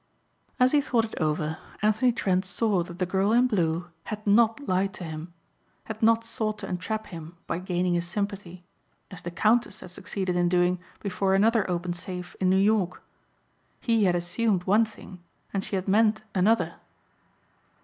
As 0.59 0.71
he 0.71 0.81
thought 0.81 1.05
it 1.05 1.15
over 1.21 1.59
Anthony 1.83 2.11
Trent 2.11 2.43
saw 2.43 2.81
that 2.81 2.97
the 2.97 3.05
girl 3.05 3.31
in 3.33 3.45
blue 3.45 3.91
had 4.05 4.25
not 4.25 4.67
lied 4.67 4.95
to 4.95 5.03
him, 5.03 5.31
had 5.83 6.01
not 6.01 6.23
sought 6.23 6.57
to 6.57 6.67
entrap 6.67 7.05
him 7.05 7.37
by 7.45 7.59
gaining 7.59 7.93
his 7.93 8.07
sympathy 8.07 8.63
as 9.11 9.21
the 9.21 9.29
"Countess" 9.29 9.81
had 9.81 9.91
succeeded 9.91 10.35
in 10.35 10.49
doing 10.49 10.79
before 11.01 11.35
another 11.35 11.69
open 11.69 11.93
safe 11.93 12.35
in 12.39 12.49
New 12.49 12.57
York. 12.57 13.03
He 13.79 14.05
had 14.05 14.15
assumed 14.15 14.63
one 14.63 14.85
thing 14.85 15.19
and 15.53 15.63
she 15.63 15.75
had 15.75 15.87
meant 15.87 16.23
another. 16.33 16.77